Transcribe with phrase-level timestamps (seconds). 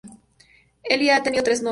[0.83, 1.69] Ellie ha tenido tres novios.